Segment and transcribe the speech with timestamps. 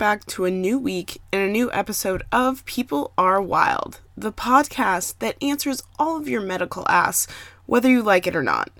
[0.00, 5.18] back to a new week and a new episode of People Are Wild, the podcast
[5.18, 7.30] that answers all of your medical asks,
[7.66, 8.70] whether you like it or not.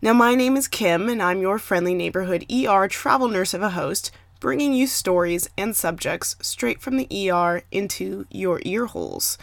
[0.00, 3.70] Now, my name is Kim, and I'm your friendly neighborhood ER travel nurse of a
[3.70, 9.36] host, bringing you stories and subjects straight from the ER into your ear holes.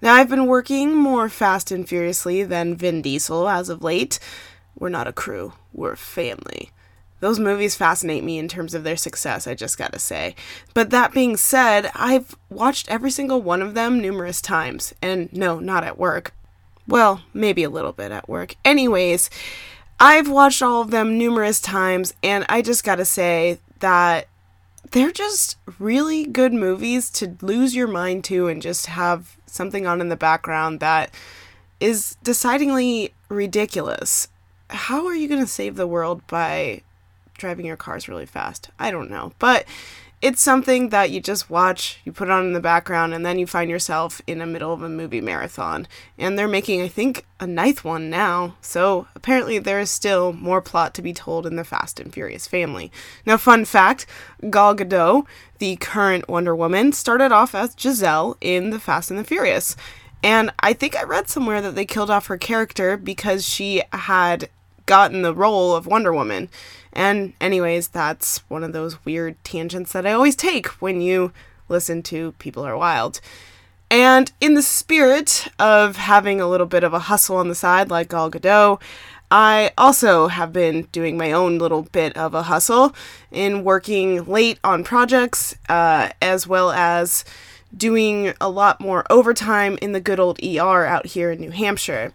[0.00, 4.18] Now, I've been working more fast and furiously than Vin Diesel as of late.
[4.78, 6.70] We're not a crew, we're a family.
[7.24, 10.34] Those movies fascinate me in terms of their success, I just gotta say.
[10.74, 14.92] But that being said, I've watched every single one of them numerous times.
[15.00, 16.34] And no, not at work.
[16.86, 18.56] Well, maybe a little bit at work.
[18.62, 19.30] Anyways,
[19.98, 24.28] I've watched all of them numerous times, and I just gotta say that
[24.90, 30.02] they're just really good movies to lose your mind to and just have something on
[30.02, 31.10] in the background that
[31.80, 34.28] is decidedly ridiculous.
[34.68, 36.82] How are you going to save the world by
[37.38, 38.70] driving your cars really fast.
[38.78, 39.32] I don't know.
[39.38, 39.66] But
[40.24, 43.46] it's something that you just watch, you put on in the background, and then you
[43.46, 45.86] find yourself in the middle of a movie marathon.
[46.16, 48.56] And they're making, I think, a ninth one now.
[48.62, 52.46] So apparently there is still more plot to be told in the Fast and Furious
[52.46, 52.90] family.
[53.26, 54.06] Now, fun fact
[54.48, 55.26] Gal Gadot,
[55.58, 59.76] the current Wonder Woman, started off as Giselle in The Fast and the Furious.
[60.22, 64.48] And I think I read somewhere that they killed off her character because she had
[64.86, 66.48] gotten the role of Wonder Woman.
[66.94, 71.32] And, anyways, that's one of those weird tangents that I always take when you
[71.68, 73.20] listen to People Are Wild.
[73.90, 77.90] And in the spirit of having a little bit of a hustle on the side,
[77.90, 78.80] like Gal Gadot,
[79.30, 82.94] I also have been doing my own little bit of a hustle
[83.32, 87.24] in working late on projects, uh, as well as
[87.76, 92.12] doing a lot more overtime in the good old ER out here in New Hampshire.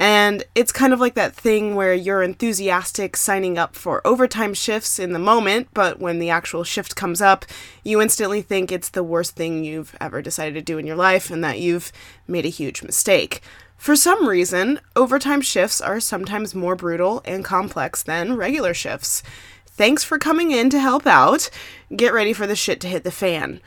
[0.00, 4.98] And it's kind of like that thing where you're enthusiastic signing up for overtime shifts
[4.98, 7.44] in the moment, but when the actual shift comes up,
[7.84, 11.30] you instantly think it's the worst thing you've ever decided to do in your life
[11.30, 11.92] and that you've
[12.26, 13.42] made a huge mistake.
[13.76, 19.22] For some reason, overtime shifts are sometimes more brutal and complex than regular shifts.
[19.66, 21.50] Thanks for coming in to help out.
[21.94, 23.60] Get ready for the shit to hit the fan.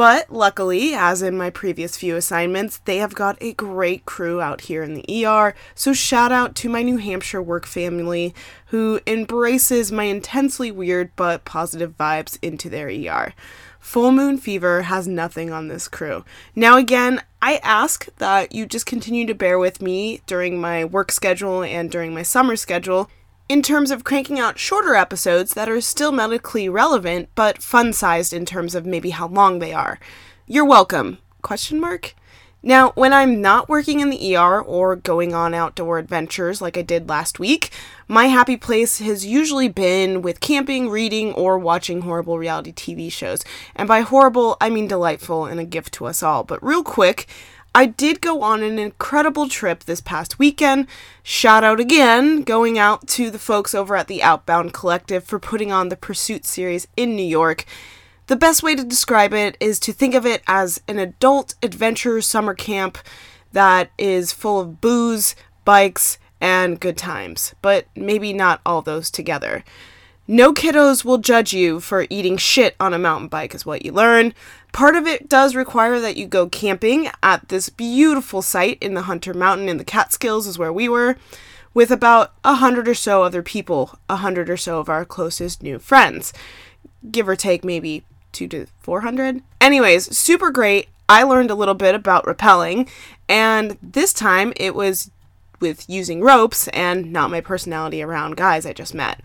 [0.00, 4.62] But luckily, as in my previous few assignments, they have got a great crew out
[4.62, 5.54] here in the ER.
[5.74, 8.34] So shout out to my New Hampshire work family
[8.68, 13.34] who embraces my intensely weird but positive vibes into their ER.
[13.78, 16.24] Full Moon Fever has nothing on this crew.
[16.56, 21.12] Now, again, I ask that you just continue to bear with me during my work
[21.12, 23.10] schedule and during my summer schedule
[23.50, 28.46] in terms of cranking out shorter episodes that are still medically relevant but fun-sized in
[28.46, 29.98] terms of maybe how long they are.
[30.46, 31.18] You're welcome.
[31.42, 32.14] Question mark?
[32.62, 36.82] Now, when I'm not working in the ER or going on outdoor adventures like I
[36.82, 37.70] did last week,
[38.06, 43.42] my happy place has usually been with camping, reading, or watching horrible reality TV shows.
[43.74, 46.44] And by horrible, I mean delightful and a gift to us all.
[46.44, 47.26] But real quick,
[47.72, 50.88] I did go on an incredible trip this past weekend.
[51.22, 55.70] Shout out again, going out to the folks over at the Outbound Collective for putting
[55.70, 57.64] on the Pursuit series in New York.
[58.26, 62.20] The best way to describe it is to think of it as an adult adventure
[62.20, 62.98] summer camp
[63.52, 69.62] that is full of booze, bikes, and good times, but maybe not all those together.
[70.32, 73.90] No kiddos will judge you for eating shit on a mountain bike, is what you
[73.90, 74.32] learn.
[74.72, 79.02] Part of it does require that you go camping at this beautiful site in the
[79.02, 81.16] Hunter Mountain in the Catskills, is where we were,
[81.74, 85.64] with about a hundred or so other people, a hundred or so of our closest
[85.64, 86.32] new friends.
[87.10, 89.42] Give or take maybe two to four hundred.
[89.60, 90.90] Anyways, super great.
[91.08, 92.88] I learned a little bit about rappelling,
[93.28, 95.10] and this time it was
[95.58, 99.20] with using ropes and not my personality around guys I just met.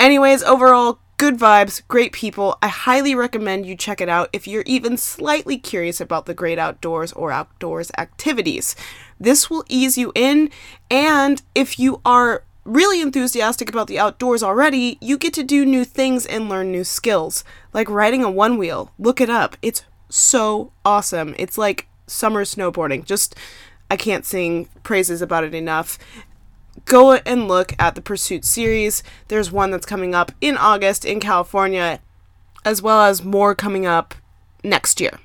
[0.00, 2.56] Anyways, overall, good vibes, great people.
[2.62, 6.58] I highly recommend you check it out if you're even slightly curious about the great
[6.58, 8.74] outdoors or outdoors activities.
[9.20, 10.48] This will ease you in,
[10.90, 15.84] and if you are really enthusiastic about the outdoors already, you get to do new
[15.84, 17.44] things and learn new skills,
[17.74, 18.92] like riding a one wheel.
[18.98, 19.58] Look it up.
[19.60, 21.34] It's so awesome.
[21.38, 23.04] It's like summer snowboarding.
[23.04, 23.34] Just
[23.90, 25.98] I can't sing praises about it enough
[26.84, 29.02] go and look at the Pursuit series.
[29.28, 32.00] There's one that's coming up in August in California,
[32.64, 34.14] as well as more coming up
[34.62, 35.18] next year.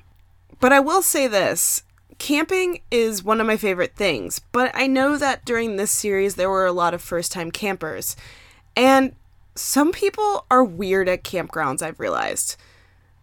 [0.60, 1.82] But I will say this
[2.18, 6.48] camping is one of my favorite things, but I know that during this series there
[6.48, 8.16] were a lot of first time campers.
[8.74, 9.14] And
[9.54, 12.56] some people are weird at campgrounds, I've realized,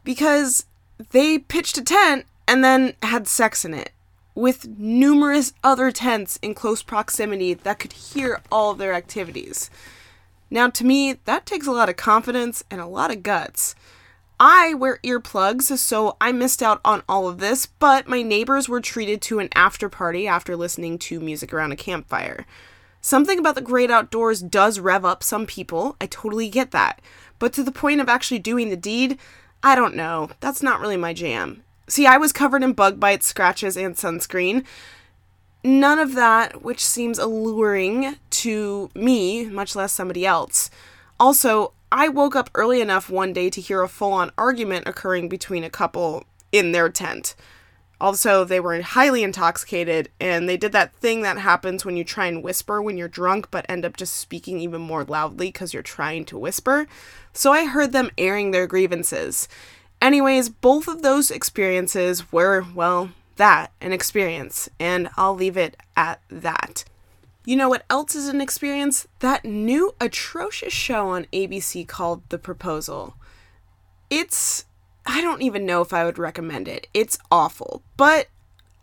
[0.04, 0.66] because
[1.12, 3.93] they pitched a tent and then had sex in it
[4.36, 9.70] with numerous other tents in close proximity that could hear all their activities.
[10.50, 13.76] Now, to me, that takes a lot of confidence and a lot of guts.
[14.40, 18.82] I wear earplugs, so I missed out on all of this, but my neighbors were
[18.82, 22.46] treated to an after party after listening to music around a campfire.
[23.00, 27.02] Something about the great outdoors does rev up some people, I totally get that.
[27.38, 29.18] But to the point of actually doing the deed,
[29.62, 30.30] I don't know.
[30.40, 31.64] That's not really my jam.
[31.94, 34.66] See, I was covered in bug bites, scratches, and sunscreen.
[35.64, 40.72] None of that, which seems alluring to me, much less somebody else.
[41.20, 45.30] Also, I woke up early enough one day to hear a full on argument occurring
[45.30, 47.36] between a couple in their tent.
[48.02, 52.26] Also, they were highly intoxicated, and they did that thing that happens when you try
[52.26, 55.84] and whisper when you're drunk, but end up just speaking even more loudly because you're
[55.84, 56.88] trying to whisper.
[57.34, 59.48] So I heard them airing their grievances.
[60.04, 66.20] Anyways, both of those experiences were, well, that an experience, and I'll leave it at
[66.30, 66.84] that.
[67.46, 69.08] You know what else is an experience?
[69.20, 73.16] That new atrocious show on ABC called The Proposal.
[74.10, 74.66] It's.
[75.06, 76.88] I don't even know if I would recommend it.
[76.94, 77.82] It's awful.
[77.96, 78.28] But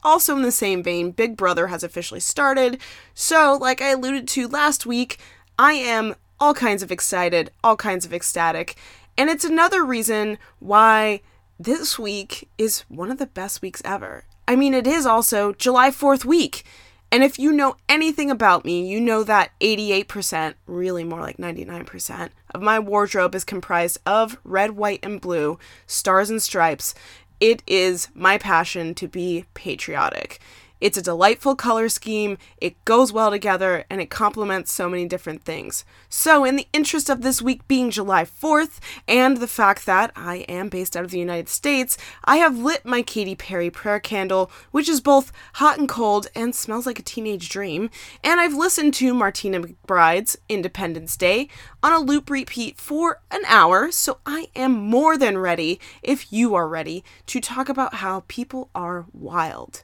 [0.02, 2.80] also, in the same vein, Big Brother has officially started.
[3.12, 5.18] So, like I alluded to last week,
[5.58, 8.76] I am all kinds of excited, all kinds of ecstatic.
[9.16, 11.20] And it's another reason why
[11.58, 14.24] this week is one of the best weeks ever.
[14.48, 16.64] I mean, it is also July 4th week.
[17.12, 22.30] And if you know anything about me, you know that 88%, really more like 99%,
[22.54, 26.94] of my wardrobe is comprised of red, white, and blue, stars and stripes.
[27.40, 30.38] It is my passion to be patriotic.
[30.80, 35.44] It's a delightful color scheme, it goes well together, and it complements so many different
[35.44, 35.84] things.
[36.08, 40.36] So, in the interest of this week being July 4th, and the fact that I
[40.48, 44.50] am based out of the United States, I have lit my Katy Perry prayer candle,
[44.70, 47.90] which is both hot and cold and smells like a teenage dream,
[48.24, 51.48] and I've listened to Martina McBride's Independence Day
[51.82, 56.54] on a loop repeat for an hour, so I am more than ready, if you
[56.54, 59.82] are ready, to talk about how people are wild.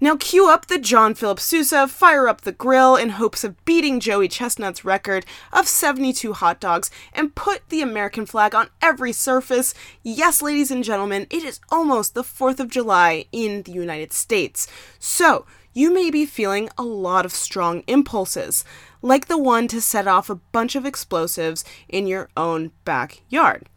[0.00, 3.98] Now cue up the John Philip Sousa, fire up the grill in hopes of beating
[3.98, 9.74] Joey Chestnut's record of 72 hot dogs and put the American flag on every surface.
[10.04, 14.68] Yes, ladies and gentlemen, it is almost the 4th of July in the United States.
[15.00, 18.64] So, you may be feeling a lot of strong impulses,
[19.02, 23.68] like the one to set off a bunch of explosives in your own backyard.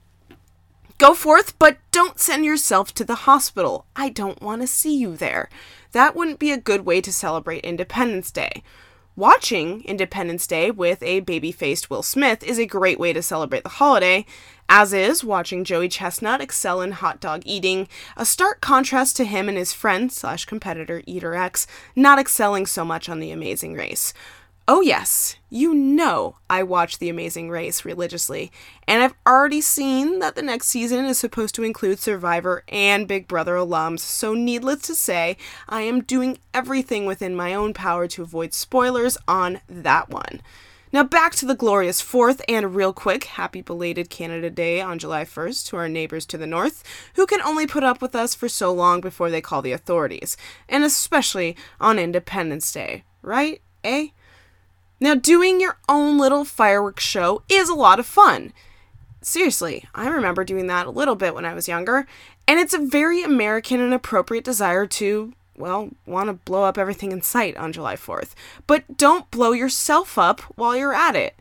[0.99, 3.87] Go forth, but don't send yourself to the hospital.
[3.95, 5.49] I don't want to see you there
[5.91, 8.63] that wouldn't be a good way to celebrate Independence Day.
[9.15, 13.63] Watching Independence Day with a baby faced Will Smith is a great way to celebrate
[13.63, 14.25] the holiday,
[14.69, 19.49] as is watching Joey Chestnut excel in hot dog eating, a stark contrast to him
[19.49, 24.13] and his friend slash competitor Eater X not excelling so much on The Amazing Race.
[24.73, 28.53] Oh, yes, you know I watch The Amazing Race religiously,
[28.87, 33.27] and I've already seen that the next season is supposed to include Survivor and Big
[33.27, 35.35] Brother alums, so needless to say,
[35.67, 40.41] I am doing everything within my own power to avoid spoilers on that one.
[40.93, 45.25] Now back to the glorious 4th, and real quick, happy belated Canada Day on July
[45.25, 46.81] 1st to our neighbors to the north,
[47.15, 50.37] who can only put up with us for so long before they call the authorities,
[50.69, 53.61] and especially on Independence Day, right?
[53.83, 54.07] Eh?
[55.03, 58.53] Now, doing your own little fireworks show is a lot of fun.
[59.23, 62.05] Seriously, I remember doing that a little bit when I was younger,
[62.47, 67.11] and it's a very American and appropriate desire to, well, want to blow up everything
[67.11, 68.35] in sight on July 4th.
[68.67, 71.35] But don't blow yourself up while you're at it.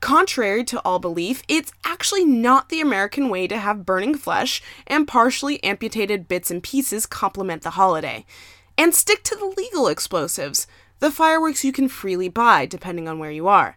[0.00, 5.08] Contrary to all belief, it's actually not the American way to have burning flesh and
[5.08, 8.26] partially amputated bits and pieces complement the holiday.
[8.76, 10.66] And stick to the legal explosives
[11.00, 13.76] the fireworks you can freely buy depending on where you are.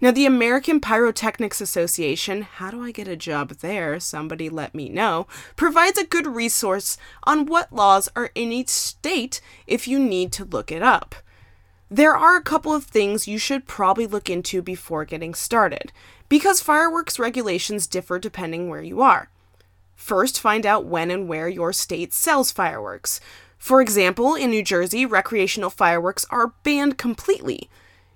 [0.00, 3.98] Now, the American Pyrotechnics Association, how do I get a job there?
[3.98, 9.40] Somebody let me know, provides a good resource on what laws are in each state
[9.66, 11.16] if you need to look it up.
[11.90, 15.90] There are a couple of things you should probably look into before getting started,
[16.28, 19.30] because fireworks regulations differ depending where you are.
[19.96, 23.20] First, find out when and where your state sells fireworks.
[23.58, 27.68] For example, in New Jersey, recreational fireworks are banned completely.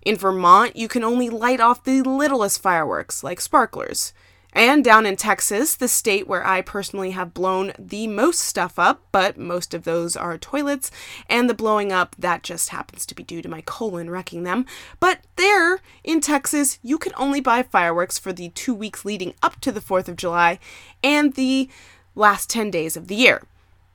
[0.02, 4.12] In Vermont, you can only light off the littlest fireworks, like sparklers.
[4.54, 9.02] And down in Texas, the state where I personally have blown the most stuff up,
[9.11, 10.90] but most of those are toilets,
[11.28, 14.66] and the blowing up, that just happens to be due to my colon wrecking them.
[15.00, 19.58] But there, in Texas, you can only buy fireworks for the two weeks leading up
[19.62, 20.58] to the 4th of July
[21.02, 21.70] and the
[22.14, 23.44] last 10 days of the year.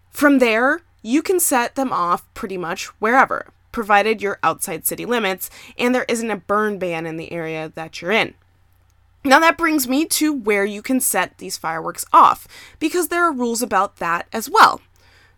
[0.09, 5.49] From there, you can set them off pretty much wherever, provided you're outside city limits
[5.77, 8.33] and there isn't a burn ban in the area that you're in.
[9.23, 12.47] Now, that brings me to where you can set these fireworks off,
[12.79, 14.81] because there are rules about that as well.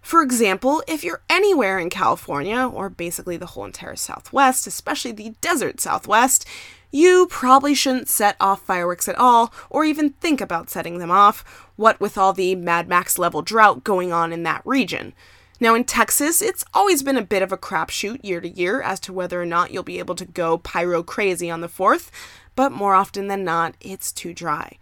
[0.02, 5.34] For example, if you're anywhere in California, or basically the whole entire Southwest, especially the
[5.42, 6.46] desert Southwest,
[6.92, 11.68] you probably shouldn't set off fireworks at all, or even think about setting them off,
[11.76, 15.14] what with all the Mad Max level drought going on in that region.
[15.62, 19.00] Now, in Texas, it's always been a bit of a crapshoot year to year as
[19.02, 22.10] to whether or not you'll be able to go pyro crazy on the 4th,
[22.56, 24.78] but more often than not, it's too dry.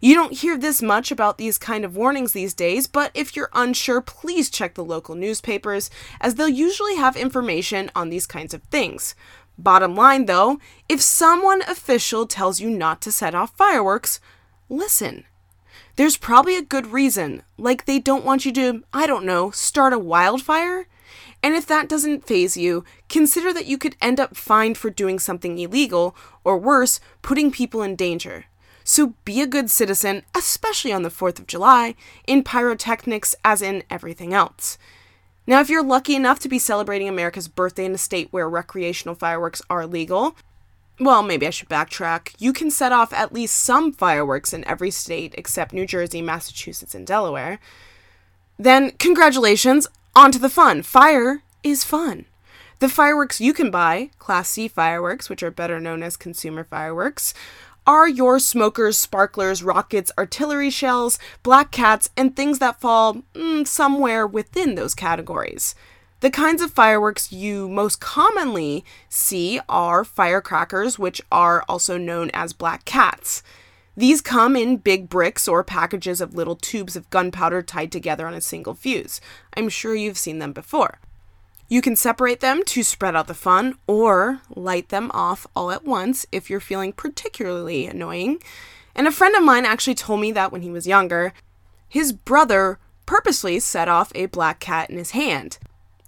[0.00, 3.50] You don't hear this much about these kind of warnings these days, but if you're
[3.52, 5.90] unsure, please check the local newspapers,
[6.20, 9.14] as they'll usually have information on these kinds of things.
[9.58, 14.20] Bottom line though, if someone official tells you not to set off fireworks,
[14.68, 15.24] listen.
[15.96, 19.92] There's probably a good reason, like they don't want you to, I don't know, start
[19.92, 20.88] a wildfire.
[21.40, 25.20] And if that doesn't faze you, consider that you could end up fined for doing
[25.20, 28.46] something illegal, or worse, putting people in danger.
[28.82, 31.94] So be a good citizen, especially on the 4th of July,
[32.26, 34.78] in pyrotechnics as in everything else.
[35.46, 39.14] Now, if you're lucky enough to be celebrating America's birthday in a state where recreational
[39.14, 40.36] fireworks are legal,
[41.00, 42.34] well, maybe I should backtrack.
[42.38, 46.94] You can set off at least some fireworks in every state except New Jersey, Massachusetts,
[46.94, 47.58] and Delaware.
[48.58, 50.82] Then, congratulations, on to the fun.
[50.82, 52.26] Fire is fun.
[52.78, 57.34] The fireworks you can buy, Class C fireworks, which are better known as consumer fireworks,
[57.86, 64.26] are your smokers, sparklers, rockets, artillery shells, black cats, and things that fall mm, somewhere
[64.26, 65.74] within those categories.
[66.24, 72.54] The kinds of fireworks you most commonly see are firecrackers, which are also known as
[72.54, 73.42] black cats.
[73.94, 78.32] These come in big bricks or packages of little tubes of gunpowder tied together on
[78.32, 79.20] a single fuse.
[79.54, 80.98] I'm sure you've seen them before.
[81.68, 85.84] You can separate them to spread out the fun or light them off all at
[85.84, 88.42] once if you're feeling particularly annoying.
[88.94, 91.34] And a friend of mine actually told me that when he was younger,
[91.86, 95.58] his brother purposely set off a black cat in his hand.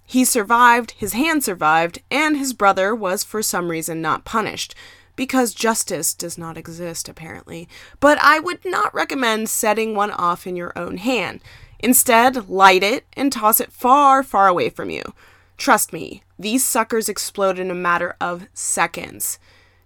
[0.09, 4.73] He survived, his hand survived, and his brother was for some reason not punished.
[5.17, 7.67] Because justice does not exist, apparently.
[7.99, 11.41] But I would not recommend setting one off in your own hand.
[11.79, 15.03] Instead, light it and toss it far, far away from you.
[15.57, 19.39] Trust me, these suckers explode in a matter of seconds.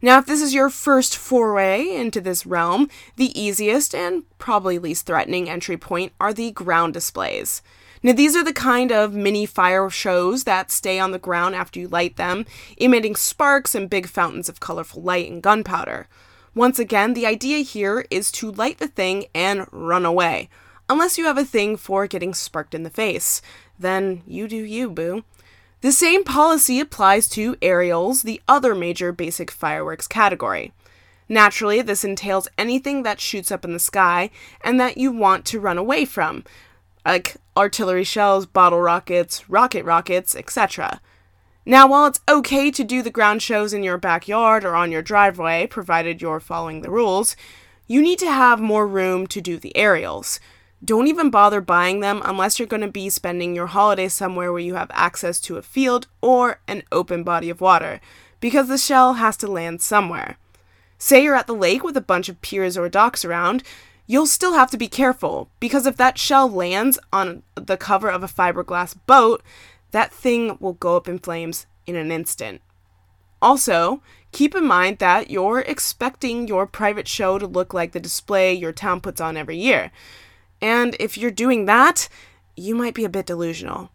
[0.04, 5.08] Now, if this is your first foray into this realm, the easiest and probably least
[5.08, 7.64] threatening entry point are the ground displays.
[8.04, 11.80] Now, these are the kind of mini fire shows that stay on the ground after
[11.80, 12.46] you light them,
[12.78, 16.08] emitting sparks and big fountains of colorful light and gunpowder.
[16.56, 20.50] Once again, the idea here is to light the thing and run away,
[20.90, 23.42] unless you have a thing for getting sparked in the face.
[23.78, 25.24] Then you do you, boo.
[25.82, 30.74] The same policy applies to aerials, the other major basic fireworks category.
[31.30, 34.30] Naturally, this entails anything that shoots up in the sky
[34.64, 36.44] and that you want to run away from,
[37.06, 41.02] like artillery shells, bottle rockets, rocket rockets, etc.
[41.66, 45.02] Now, while it's okay to do the ground shows in your backyard or on your
[45.02, 47.36] driveway, provided you're following the rules,
[47.88, 50.40] you need to have more room to do the aerials.
[50.84, 54.62] Don't even bother buying them unless you're going to be spending your holiday somewhere where
[54.62, 58.02] you have access to a field or an open body of water,
[58.40, 60.38] because the shell has to land somewhere.
[60.98, 63.62] Say you're at the lake with a bunch of piers or docks around,
[64.12, 68.22] you'll still have to be careful because if that shell lands on the cover of
[68.22, 69.42] a fiberglass boat,
[69.92, 72.62] that thing will go up in flames in an instant.
[73.42, 74.04] Also,
[74.34, 78.74] keep in mind that you're expecting your private show to look like the display your
[78.74, 79.92] town puts on every year.
[80.62, 82.10] And if you're doing that,
[82.58, 83.92] you might be a bit delusional.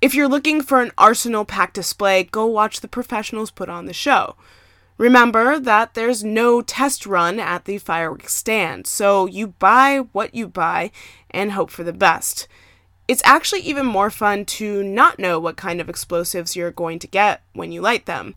[0.00, 3.92] If you're looking for an arsenal packed display, go watch the professionals put on the
[3.92, 4.34] show.
[4.98, 10.48] Remember that there's no test run at the fireworks stand, so you buy what you
[10.48, 10.90] buy
[11.30, 12.48] and hope for the best.
[13.06, 17.06] It's actually even more fun to not know what kind of explosives you're going to
[17.06, 18.34] get when you light them.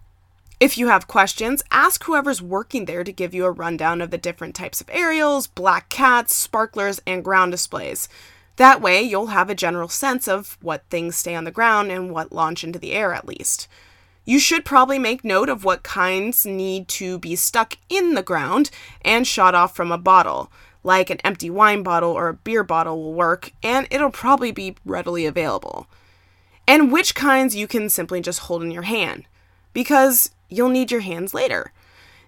[0.59, 4.19] If you have questions, ask whoever's working there to give you a rundown of the
[4.19, 8.07] different types of aerials, black cats, sparklers, and ground displays.
[8.57, 12.11] That way, you'll have a general sense of what things stay on the ground and
[12.11, 13.67] what launch into the air at least.
[14.31, 18.71] You should probably make note of what kinds need to be stuck in the ground
[19.01, 20.49] and shot off from a bottle,
[20.85, 24.77] like an empty wine bottle or a beer bottle will work, and it'll probably be
[24.85, 25.85] readily available.
[26.65, 29.25] And which kinds you can simply just hold in your hand,
[29.73, 31.73] because you'll need your hands later.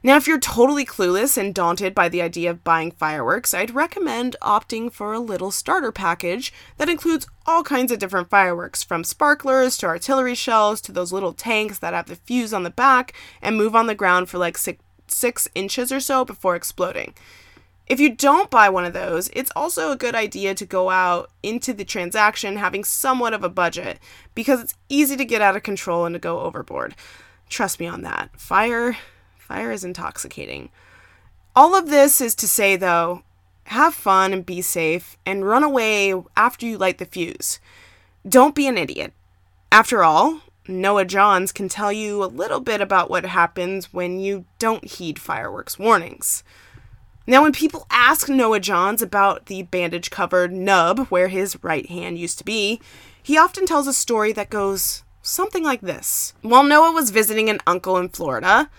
[0.05, 4.35] Now, if you're totally clueless and daunted by the idea of buying fireworks, I'd recommend
[4.41, 9.77] opting for a little starter package that includes all kinds of different fireworks, from sparklers
[9.77, 13.55] to artillery shells to those little tanks that have the fuse on the back and
[13.55, 17.13] move on the ground for like six, six inches or so before exploding.
[17.87, 21.31] If you don't buy one of those, it's also a good idea to go out
[21.43, 23.99] into the transaction having somewhat of a budget
[24.35, 26.93] because it's easy to get out of control and to go overboard.
[27.47, 28.37] Trust me on that.
[28.37, 28.97] Fire
[29.43, 30.69] fire is intoxicating.
[31.55, 33.23] All of this is to say though,
[33.65, 37.59] have fun and be safe and run away after you light the fuse.
[38.27, 39.13] Don't be an idiot.
[39.71, 44.45] After all, Noah Johns can tell you a little bit about what happens when you
[44.59, 46.43] don't heed fireworks warnings.
[47.25, 52.17] Now, when people ask Noah Johns about the bandage covered nub where his right hand
[52.17, 52.81] used to be,
[53.21, 56.33] he often tells a story that goes something like this.
[56.41, 58.69] While Noah was visiting an uncle in Florida,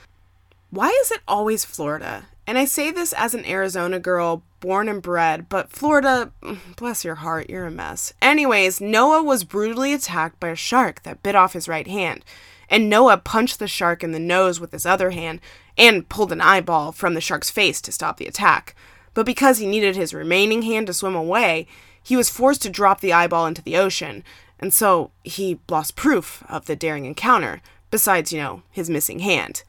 [0.75, 2.27] why is it always Florida?
[2.47, 7.05] And I say this as an Arizona girl, born and bred, but Florida, mm, bless
[7.05, 8.13] your heart, you're a mess.
[8.21, 12.25] Anyways, Noah was brutally attacked by a shark that bit off his right hand.
[12.69, 15.41] And Noah punched the shark in the nose with his other hand,
[15.79, 18.75] and pulled an eyeball from the shark's face to stop the attack.
[19.13, 21.67] But because he needed his remaining hand to swim away,
[22.03, 24.25] he was forced to drop the eyeball into the ocean,
[24.59, 29.63] and so he lost proof of the daring encounter, besides, you know, his missing hand.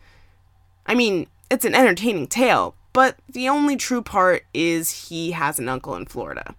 [0.85, 5.69] I mean, it's an entertaining tale, but the only true part is he has an
[5.69, 6.55] uncle in Florida.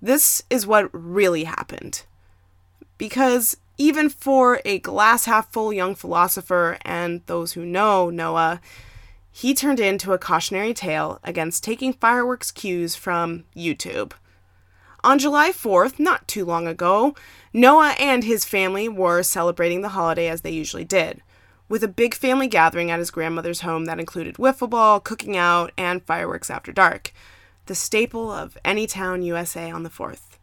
[0.00, 2.04] This is what really happened.
[2.98, 8.60] Because even for a glass half full young philosopher and those who know Noah,
[9.30, 14.12] he turned into a cautionary tale against taking fireworks cues from YouTube.
[15.02, 17.14] On July 4th, not too long ago,
[17.52, 21.22] Noah and his family were celebrating the holiday as they usually did,
[21.72, 25.72] with a big family gathering at his grandmother's home that included wiffle ball, cooking out,
[25.78, 27.14] and fireworks after dark,
[27.64, 30.36] the staple of any town USA on the 4th.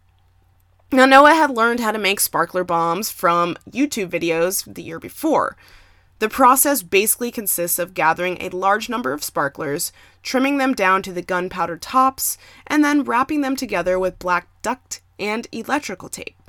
[0.91, 5.55] Now, Noah had learned how to make sparkler bombs from YouTube videos the year before.
[6.17, 9.91] The process basically consists of gathering a large number of sparklers,
[10.23, 15.01] trimming them down to the gunpowder tops, and then wrapping them together with black duct
[15.19, 16.41] and electrical tape.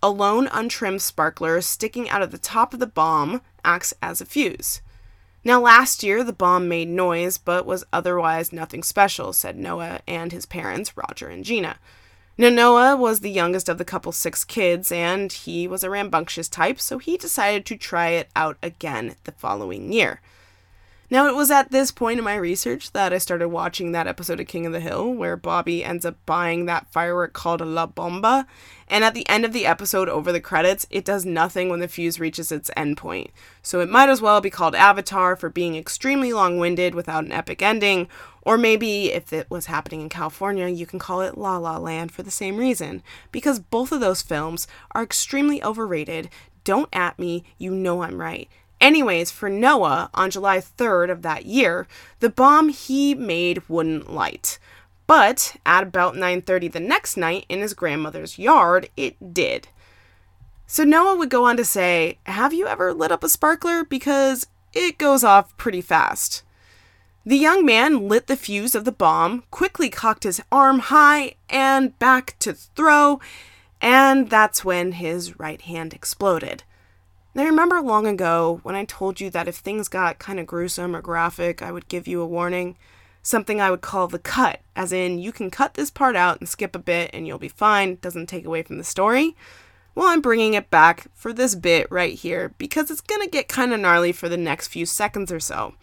[0.00, 4.26] A lone untrimmed sparkler sticking out of the top of the bomb acts as a
[4.26, 4.80] fuse.
[5.44, 10.30] Now, last year, the bomb made noise, but was otherwise nothing special, said Noah and
[10.30, 11.78] his parents, Roger and Gina.
[12.38, 16.48] Now, Noah was the youngest of the couple's six kids, and he was a rambunctious
[16.48, 20.20] type, so he decided to try it out again the following year.
[21.12, 24.40] Now, it was at this point in my research that I started watching that episode
[24.40, 28.46] of King of the Hill where Bobby ends up buying that firework called La Bomba.
[28.88, 31.86] And at the end of the episode, over the credits, it does nothing when the
[31.86, 33.28] fuse reaches its endpoint.
[33.60, 37.32] So it might as well be called Avatar for being extremely long winded without an
[37.32, 38.08] epic ending.
[38.40, 42.10] Or maybe if it was happening in California, you can call it La La Land
[42.12, 43.02] for the same reason.
[43.30, 46.30] Because both of those films are extremely overrated.
[46.64, 48.48] Don't at me, you know I'm right.
[48.82, 51.86] Anyways, for Noah, on July 3rd of that year,
[52.18, 54.58] the bomb he made wouldn't light.
[55.06, 59.68] But at about 9:30 the next night in his grandmother's yard, it did.
[60.66, 64.48] So Noah would go on to say, "Have you ever lit up a sparkler because
[64.72, 66.42] it goes off pretty fast?"
[67.24, 71.96] The young man lit the fuse of the bomb, quickly cocked his arm high and
[72.00, 73.20] back to throw,
[73.80, 76.64] and that's when his right hand exploded.
[77.34, 80.94] Now, remember long ago when I told you that if things got kind of gruesome
[80.94, 82.76] or graphic, I would give you a warning?
[83.22, 86.48] Something I would call the cut, as in, you can cut this part out and
[86.48, 89.34] skip a bit and you'll be fine, doesn't take away from the story.
[89.94, 93.72] Well, I'm bringing it back for this bit right here because it's gonna get kind
[93.72, 95.74] of gnarly for the next few seconds or so.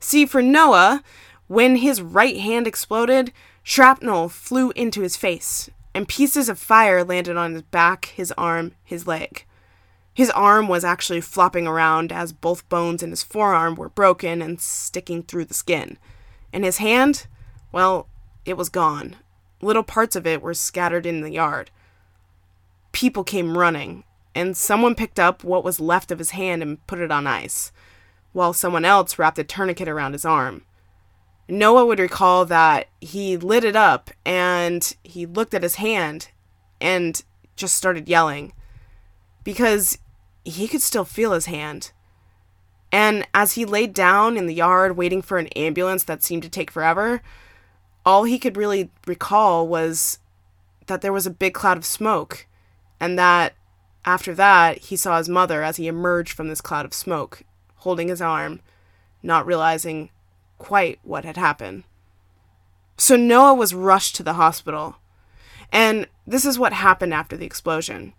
[0.00, 1.02] See, for Noah,
[1.46, 7.38] when his right hand exploded, shrapnel flew into his face, and pieces of fire landed
[7.38, 9.44] on his back, his arm, his leg.
[10.18, 14.60] His arm was actually flopping around as both bones in his forearm were broken and
[14.60, 15.96] sticking through the skin.
[16.52, 17.28] And his hand,
[17.70, 18.08] well,
[18.44, 19.14] it was gone.
[19.62, 21.70] Little parts of it were scattered in the yard.
[22.90, 24.02] People came running,
[24.34, 27.70] and someone picked up what was left of his hand and put it on ice,
[28.32, 30.62] while someone else wrapped a tourniquet around his arm.
[31.48, 36.30] Noah would recall that he lit it up and he looked at his hand
[36.80, 37.22] and
[37.54, 38.52] just started yelling
[39.44, 39.96] because
[40.44, 41.92] he could still feel his hand.
[42.90, 46.48] And as he laid down in the yard waiting for an ambulance that seemed to
[46.48, 47.20] take forever,
[48.06, 50.18] all he could really recall was
[50.86, 52.46] that there was a big cloud of smoke,
[52.98, 53.54] and that
[54.04, 57.42] after that he saw his mother as he emerged from this cloud of smoke,
[57.76, 58.60] holding his arm,
[59.22, 60.08] not realizing
[60.56, 61.84] quite what had happened.
[62.96, 64.96] So Noah was rushed to the hospital.
[65.70, 68.14] And this is what happened after the explosion.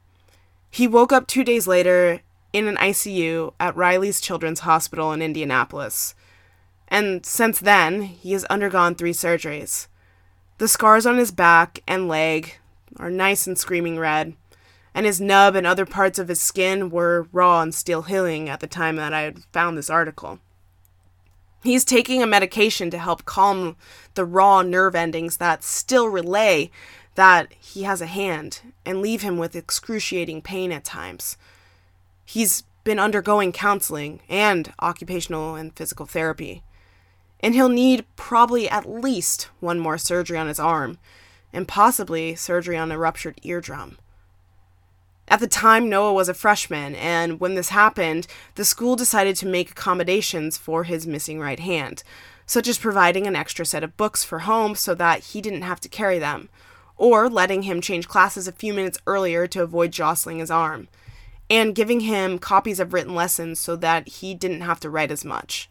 [0.69, 2.21] He woke up two days later
[2.53, 6.15] in an ICU at Riley's Children's Hospital in Indianapolis.
[6.87, 9.87] And since then, he has undergone three surgeries.
[10.57, 12.57] The scars on his back and leg
[12.97, 14.35] are nice and screaming red,
[14.93, 18.59] and his nub and other parts of his skin were raw and still healing at
[18.59, 20.39] the time that I had found this article.
[21.63, 23.75] He's taking a medication to help calm
[24.15, 26.71] the raw nerve endings that still relay
[27.19, 31.35] that he has a hand and leave him with excruciating pain at times.
[32.23, 36.63] He's been undergoing counseling and occupational and physical therapy.
[37.41, 40.97] And he'll need probably at least one more surgery on his arm,
[41.51, 43.97] and possibly surgery on a ruptured eardrum.
[45.27, 49.45] At the time, Noah was a freshman, and when this happened, the school decided to
[49.45, 52.01] make accommodations for his missing right hand,
[52.45, 55.81] such as providing an extra set of books for home so that he didn't have
[55.81, 56.47] to carry them,
[56.99, 60.89] or letting him change classes a few minutes earlier to avoid jostling his arm,
[61.49, 65.23] and giving him copies of written lessons so that he didn't have to write as
[65.23, 65.69] much.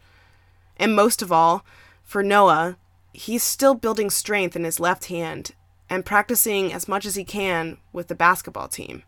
[0.75, 1.63] And most of all,
[2.03, 2.77] for Noah,
[3.13, 5.53] he's still building strength in his left hand
[5.87, 9.03] and practicing as much as he can with the basketball team.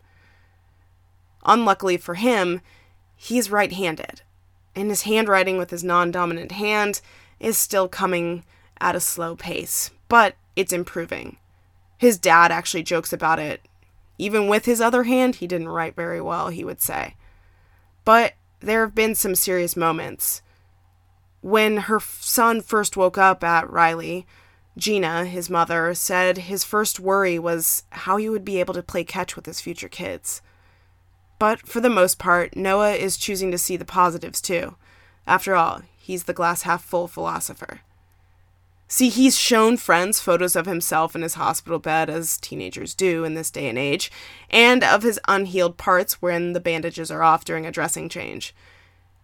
[1.44, 2.60] Unluckily for him,
[3.16, 4.22] he's right handed,
[4.76, 7.00] and his handwriting with his non dominant hand
[7.40, 8.44] is still coming
[8.80, 11.38] at a slow pace, but it's improving.
[12.02, 13.60] His dad actually jokes about it.
[14.18, 17.14] Even with his other hand, he didn't write very well, he would say.
[18.04, 20.42] But there have been some serious moments.
[21.42, 24.26] When her son first woke up at Riley,
[24.76, 29.04] Gina, his mother, said his first worry was how he would be able to play
[29.04, 30.42] catch with his future kids.
[31.38, 34.74] But for the most part, Noah is choosing to see the positives too.
[35.24, 37.82] After all, he's the glass half full philosopher.
[38.94, 43.32] See, he's shown friends photos of himself in his hospital bed, as teenagers do in
[43.32, 44.12] this day and age,
[44.50, 48.54] and of his unhealed parts when the bandages are off during a dressing change.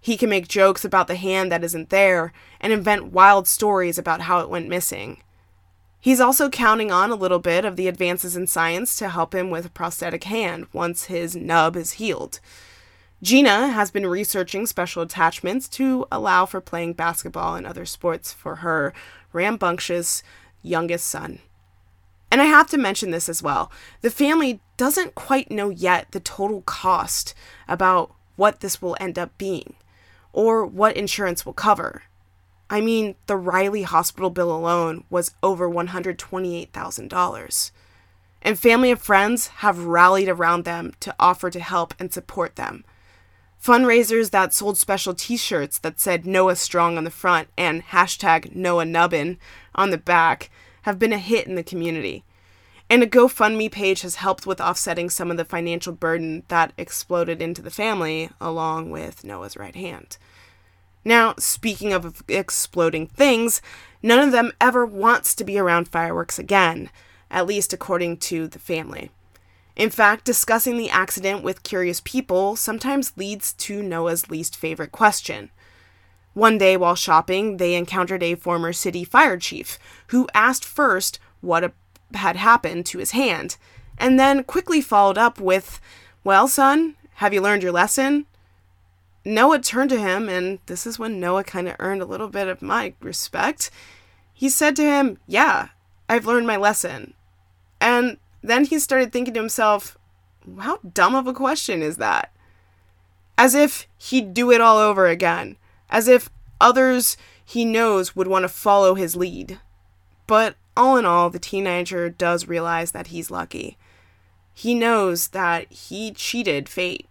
[0.00, 4.22] He can make jokes about the hand that isn't there and invent wild stories about
[4.22, 5.22] how it went missing.
[6.00, 9.50] He's also counting on a little bit of the advances in science to help him
[9.50, 12.40] with a prosthetic hand once his nub is healed.
[13.20, 18.56] Gina has been researching special attachments to allow for playing basketball and other sports for
[18.56, 18.92] her
[19.32, 20.22] rambunctious
[20.62, 21.40] youngest son.
[22.30, 23.72] And I have to mention this as well.
[24.02, 27.34] The family doesn't quite know yet the total cost
[27.66, 29.74] about what this will end up being
[30.32, 32.02] or what insurance will cover.
[32.70, 37.70] I mean, the Riley hospital bill alone was over $128,000.
[38.42, 42.84] And family and friends have rallied around them to offer to help and support them.
[43.62, 48.54] Fundraisers that sold special t shirts that said Noah Strong on the front and hashtag
[48.54, 49.38] Noah Nubbin
[49.74, 50.50] on the back
[50.82, 52.24] have been a hit in the community.
[52.88, 57.42] And a GoFundMe page has helped with offsetting some of the financial burden that exploded
[57.42, 60.16] into the family along with Noah's right hand.
[61.04, 63.60] Now, speaking of exploding things,
[64.02, 66.90] none of them ever wants to be around fireworks again,
[67.30, 69.10] at least according to the family.
[69.78, 75.50] In fact, discussing the accident with curious people sometimes leads to Noah's least favorite question.
[76.34, 81.72] One day while shopping, they encountered a former city fire chief who asked first what
[82.12, 83.56] had happened to his hand,
[83.96, 85.80] and then quickly followed up with,
[86.24, 88.26] Well, son, have you learned your lesson?
[89.24, 92.48] Noah turned to him, and this is when Noah kind of earned a little bit
[92.48, 93.70] of my respect.
[94.32, 95.68] He said to him, Yeah,
[96.08, 97.14] I've learned my lesson.
[97.80, 99.98] And then he started thinking to himself,
[100.58, 102.32] How dumb of a question is that?
[103.36, 105.56] As if he'd do it all over again,
[105.90, 109.60] as if others he knows would want to follow his lead.
[110.26, 113.76] But all in all, the teenager does realize that he's lucky.
[114.54, 117.06] He knows that he cheated fate.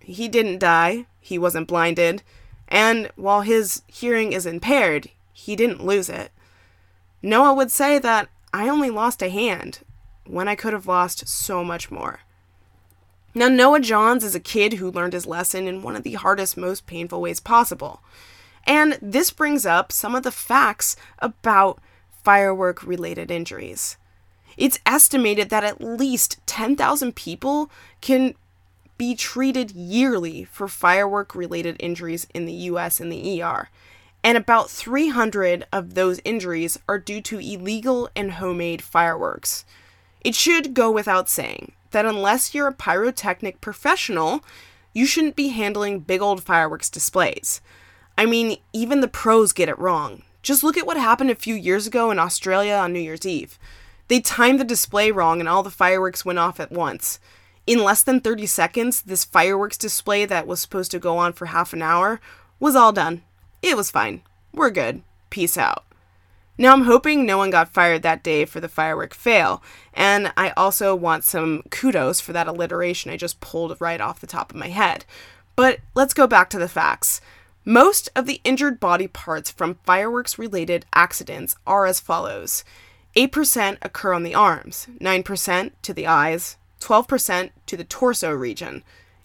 [0.00, 2.22] He didn't die, he wasn't blinded,
[2.68, 6.30] and while his hearing is impaired, he didn't lose it.
[7.22, 9.80] Noah would say that I only lost a hand
[10.30, 12.20] when I could have lost so much more.
[13.34, 16.56] Now, Noah Johns is a kid who learned his lesson in one of the hardest,
[16.56, 18.02] most painful ways possible.
[18.66, 21.80] And this brings up some of the facts about
[22.22, 23.96] firework related injuries.
[24.56, 28.34] It's estimated that at least 10,000 people can
[28.98, 33.70] be treated yearly for firework related injuries in the US and the ER.
[34.22, 39.64] And about 300 of those injuries are due to illegal and homemade fireworks.
[40.22, 44.44] It should go without saying that unless you're a pyrotechnic professional,
[44.92, 47.60] you shouldn't be handling big old fireworks displays.
[48.18, 50.22] I mean, even the pros get it wrong.
[50.42, 53.58] Just look at what happened a few years ago in Australia on New Year's Eve.
[54.08, 57.20] They timed the display wrong and all the fireworks went off at once.
[57.66, 61.46] In less than 30 seconds, this fireworks display that was supposed to go on for
[61.46, 62.20] half an hour
[62.58, 63.22] was all done.
[63.62, 64.22] It was fine.
[64.52, 65.02] we're good.
[65.28, 65.84] Peace out.
[66.60, 69.62] Now, I'm hoping no one got fired that day for the firework fail,
[69.94, 74.26] and I also want some kudos for that alliteration I just pulled right off the
[74.26, 75.06] top of my head.
[75.56, 77.22] But let's go back to the facts.
[77.64, 82.62] Most of the injured body parts from fireworks related accidents are as follows
[83.16, 88.84] 8% occur on the arms, 9% to the eyes, 12% to the torso region,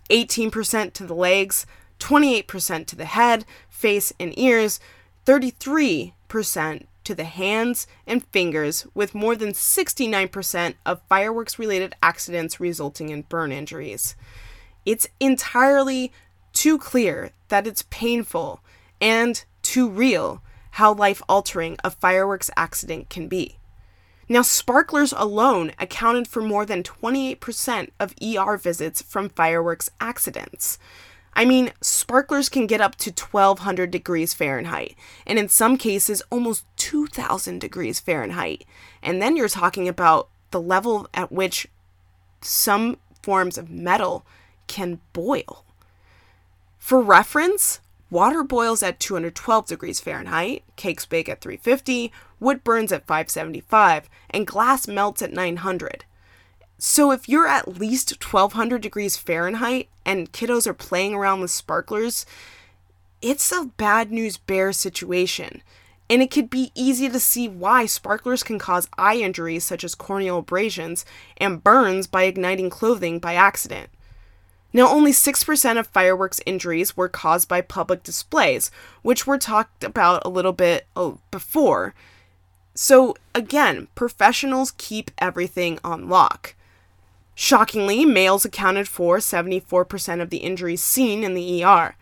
[0.10, 1.66] 18% to the legs,
[2.00, 4.80] 28% to the head, face, and ears,
[5.26, 13.10] 33% to the hands and fingers, with more than 69% of fireworks related accidents resulting
[13.10, 14.16] in burn injuries.
[14.86, 16.12] It's entirely
[16.54, 18.62] too clear that it's painful
[19.00, 20.42] and too real
[20.72, 23.58] how life altering a fireworks accident can be.
[24.28, 30.80] Now, sparklers alone accounted for more than 28% of ER visits from fireworks accidents.
[31.36, 34.96] I mean, sparklers can get up to 1200 degrees Fahrenheit,
[35.28, 38.64] and in some cases, almost 2000 degrees Fahrenheit.
[39.04, 41.68] And then you're talking about the level at which
[42.42, 44.26] some forms of metal
[44.68, 45.66] can boil.
[46.78, 53.08] For reference, water boils at 212 degrees Fahrenheit, cakes bake at 350, wood burns at
[53.08, 56.06] 575, and glass melts at 900.
[56.78, 62.26] So if you're at least 1200 degrees Fahrenheit and kiddos are playing around with sparklers,
[63.22, 65.62] it's a bad news bear situation.
[66.10, 69.96] And it could be easy to see why sparklers can cause eye injuries such as
[69.96, 71.06] corneal abrasions
[71.38, 73.90] and burns by igniting clothing by accident.
[74.72, 78.70] Now, only 6% of fireworks injuries were caused by public displays,
[79.04, 81.96] which were talked about a little bit oh, before.
[82.74, 86.55] So, again, professionals keep everything on lock.
[87.36, 91.96] Shockingly, males accounted for 74% of the injuries seen in the ER.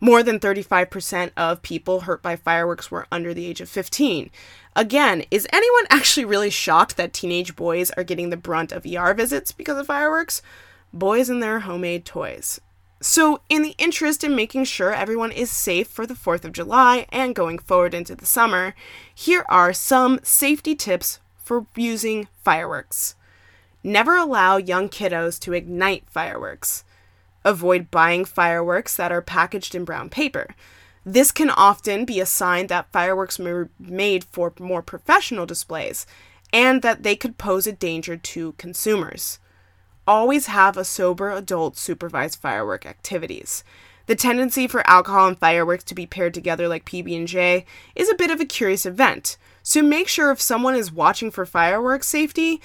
[0.00, 4.30] More than 35% of people hurt by fireworks were under the age of 15.
[4.74, 9.12] Again, is anyone actually really shocked that teenage boys are getting the brunt of ER
[9.12, 10.40] visits because of fireworks?
[10.94, 12.60] Boys and their homemade toys.
[13.02, 17.06] So, in the interest in making sure everyone is safe for the 4th of July
[17.10, 18.74] and going forward into the summer,
[19.14, 23.14] here are some safety tips for using fireworks.
[23.82, 26.84] Never allow young kiddos to ignite fireworks.
[27.44, 30.54] Avoid buying fireworks that are packaged in brown paper.
[31.04, 36.06] This can often be a sign that fireworks were made for more professional displays
[36.52, 39.38] and that they could pose a danger to consumers.
[40.06, 43.64] Always have a sober adult supervise firework activities.
[44.06, 47.64] The tendency for alcohol and fireworks to be paired together like PB&J
[47.94, 49.38] is a bit of a curious event.
[49.62, 52.60] So make sure if someone is watching for fireworks safety,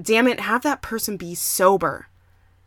[0.00, 2.08] Damn it, have that person be sober.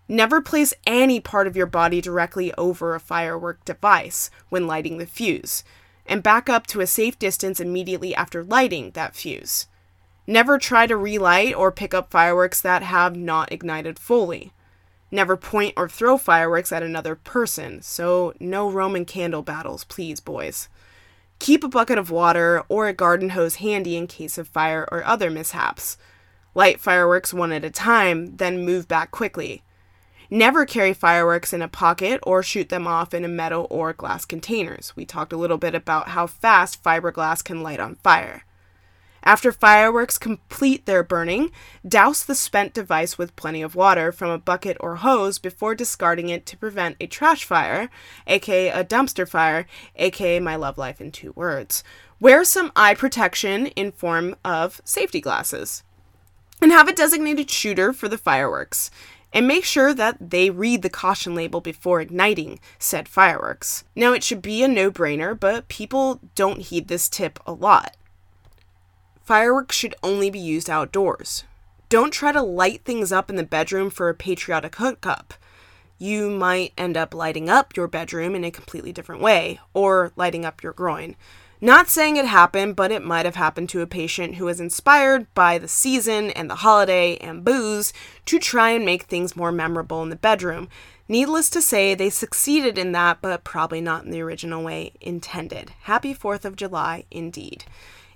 [0.07, 5.05] Never place any part of your body directly over a firework device when lighting the
[5.05, 5.63] fuse,
[6.07, 9.67] and back up to a safe distance immediately after lighting that fuse.
[10.25, 14.51] Never try to relight or pick up fireworks that have not ignited fully.
[15.11, 20.69] Never point or throw fireworks at another person, so no Roman candle battles, please, boys.
[21.39, 25.03] Keep a bucket of water or a garden hose handy in case of fire or
[25.05, 25.97] other mishaps.
[26.55, 29.63] Light fireworks one at a time, then move back quickly.
[30.31, 34.25] Never carry fireworks in a pocket or shoot them off in a metal or glass
[34.25, 34.95] containers.
[34.95, 38.43] We talked a little bit about how fast fiberglass can light on fire.
[39.23, 41.51] After fireworks complete their burning,
[41.87, 46.29] douse the spent device with plenty of water from a bucket or hose before discarding
[46.29, 47.89] it to prevent a trash fire,
[48.27, 51.83] aka a dumpster fire, aka my love life in two words.
[52.19, 55.83] Wear some eye protection in form of safety glasses
[56.61, 58.91] and have a designated shooter for the fireworks.
[59.31, 63.83] And make sure that they read the caution label before igniting said fireworks.
[63.95, 67.95] Now, it should be a no brainer, but people don't heed this tip a lot.
[69.23, 71.43] Fireworks should only be used outdoors.
[71.89, 75.35] Don't try to light things up in the bedroom for a patriotic hookup.
[75.99, 80.45] You might end up lighting up your bedroom in a completely different way, or lighting
[80.45, 81.15] up your groin.
[81.61, 85.33] Not saying it happened, but it might have happened to a patient who was inspired
[85.33, 87.91] by the season and the holiday and booze
[88.25, 90.69] to try and make things more memorable in the bedroom.
[91.09, 95.73] Needless to say, they succeeded in that, but probably not in the original way intended.
[95.81, 97.65] Happy 4th of July, indeed.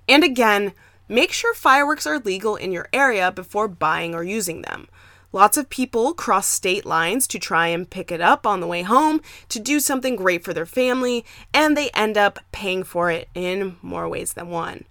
[0.08, 0.72] And again,
[1.06, 4.88] make sure fireworks are legal in your area before buying or using them.
[5.34, 8.82] Lots of people cross state lines to try and pick it up on the way
[8.82, 13.28] home to do something great for their family, and they end up paying for it
[13.34, 14.84] in more ways than one.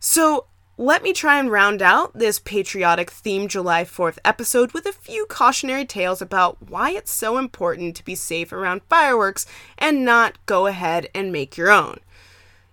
[0.00, 0.46] So,
[0.78, 5.26] let me try and round out this patriotic themed July 4th episode with a few
[5.26, 9.44] cautionary tales about why it's so important to be safe around fireworks
[9.76, 11.98] and not go ahead and make your own.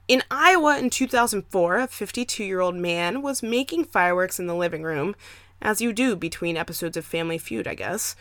[0.07, 4.83] In Iowa in 2004, a 52 year old man was making fireworks in the living
[4.83, 5.13] room,
[5.61, 8.15] as you do between episodes of Family Feud, I guess.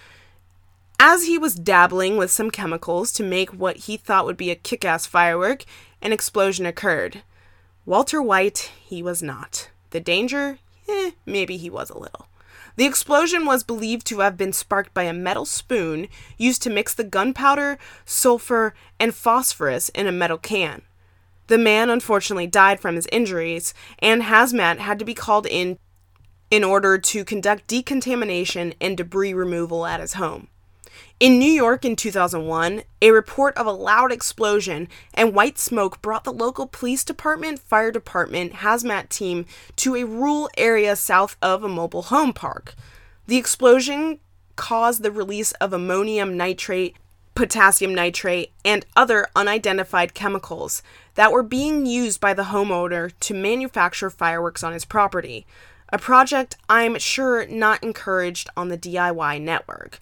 [0.98, 4.54] As he was dabbling with some chemicals to make what he thought would be a
[4.54, 5.64] kick ass firework,
[6.02, 7.22] an explosion occurred.
[7.86, 9.70] Walter White, he was not.
[9.90, 10.58] The danger?
[10.88, 12.26] Eh, maybe he was a little.
[12.76, 16.94] The explosion was believed to have been sparked by a metal spoon used to mix
[16.94, 20.82] the gunpowder, sulfur, and phosphorus in a metal can.
[21.48, 25.78] The man unfortunately died from his injuries, and hazmat had to be called in
[26.50, 30.48] in order to conduct decontamination and debris removal at his home.
[31.20, 36.24] In New York in 2001, a report of a loud explosion and white smoke brought
[36.24, 39.44] the local police department, fire department, hazmat team
[39.76, 42.74] to a rural area south of a mobile home park.
[43.26, 44.18] The explosion
[44.56, 46.96] caused the release of ammonium nitrate,
[47.34, 50.82] potassium nitrate, and other unidentified chemicals
[51.14, 55.46] that were being used by the homeowner to manufacture fireworks on his property.
[55.92, 60.00] A project I'm sure not encouraged on the DIY network.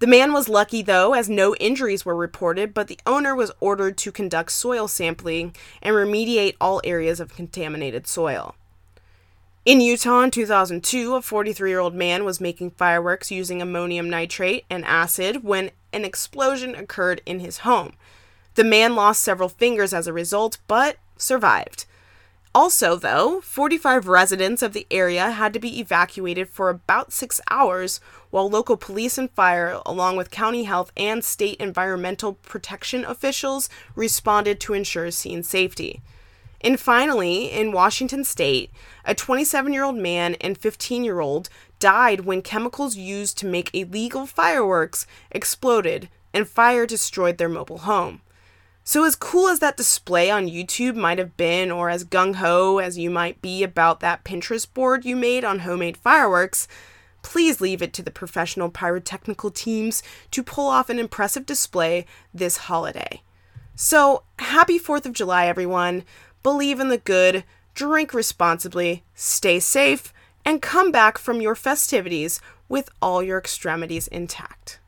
[0.00, 3.98] The man was lucky, though, as no injuries were reported, but the owner was ordered
[3.98, 8.54] to conduct soil sampling and remediate all areas of contaminated soil.
[9.66, 14.64] In Utah in 2002, a 43 year old man was making fireworks using ammonium nitrate
[14.70, 17.92] and acid when an explosion occurred in his home.
[18.54, 21.84] The man lost several fingers as a result, but survived.
[22.52, 28.00] Also, though, 45 residents of the area had to be evacuated for about six hours,
[28.30, 34.58] while local police and fire, along with county health and state environmental protection officials, responded
[34.58, 36.02] to ensure scene safety.
[36.60, 38.72] And finally, in Washington state,
[39.04, 43.72] a 27 year old man and 15 year old died when chemicals used to make
[43.72, 48.22] illegal fireworks exploded and fire destroyed their mobile home.
[48.82, 52.78] So, as cool as that display on YouTube might have been, or as gung ho
[52.78, 56.66] as you might be about that Pinterest board you made on homemade fireworks,
[57.22, 62.56] please leave it to the professional pyrotechnical teams to pull off an impressive display this
[62.56, 63.22] holiday.
[63.76, 66.04] So, happy 4th of July, everyone.
[66.42, 70.12] Believe in the good, drink responsibly, stay safe,
[70.44, 74.79] and come back from your festivities with all your extremities intact.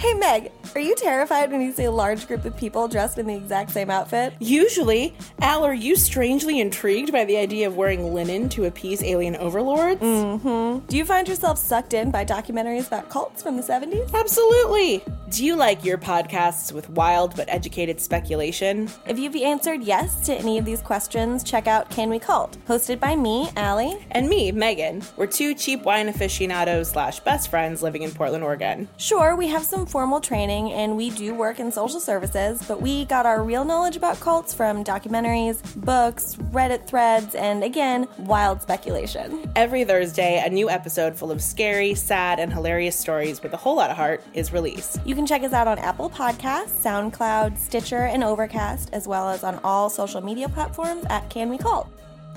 [0.00, 3.26] Hey Meg, are you terrified when you see a large group of people dressed in
[3.26, 4.32] the exact same outfit?
[4.40, 5.14] Usually.
[5.42, 10.00] Al, are you strangely intrigued by the idea of wearing linen to appease alien overlords?
[10.00, 10.86] Mm-hmm.
[10.86, 14.14] Do you find yourself sucked in by documentaries about cults from the 70s?
[14.14, 15.04] Absolutely.
[15.28, 18.88] Do you like your podcasts with wild but educated speculation?
[19.06, 23.00] If you've answered yes to any of these questions, check out Can We Cult, hosted
[23.00, 23.98] by me, Allie.
[24.12, 25.02] And me, Megan.
[25.16, 28.88] We're two cheap wine aficionados slash best friends living in Portland, Oregon.
[28.96, 33.04] Sure, we have some formal training and we do work in social services, but we
[33.06, 39.50] got our real knowledge about cults from documentaries, books, Reddit threads, and again, wild speculation.
[39.56, 43.76] Every Thursday, a new episode full of scary, sad, and hilarious stories with a whole
[43.76, 45.00] lot of heart is released.
[45.04, 49.42] You can check us out on Apple Podcasts, SoundCloud, Stitcher, and Overcast, as well as
[49.42, 51.88] on all social media platforms at Can We Cult.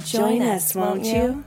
[0.04, 1.14] Join, Join us, won't you?
[1.14, 1.44] you?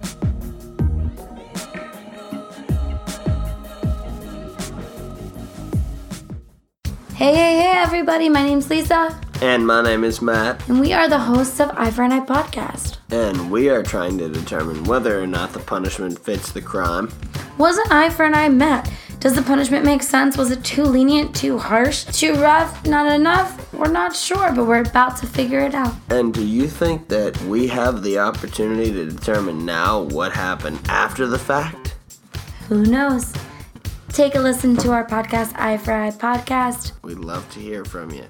[7.17, 8.29] Hey, hey, hey, everybody.
[8.29, 9.19] My name's Lisa.
[9.41, 10.69] And my name is Matt.
[10.69, 12.99] And we are the hosts of Eye for an Eye podcast.
[13.11, 17.11] And we are trying to determine whether or not the punishment fits the crime.
[17.57, 18.93] Was an eye for an eye met?
[19.19, 20.37] Does the punishment make sense?
[20.37, 23.73] Was it too lenient, too harsh, too rough, not enough?
[23.73, 25.95] We're not sure, but we're about to figure it out.
[26.11, 31.27] And do you think that we have the opportunity to determine now what happened after
[31.27, 31.95] the fact?
[32.69, 33.33] Who knows?
[34.17, 36.93] Take a listen to our podcast, Eye Podcast.
[37.03, 38.25] We'd love to hear from you.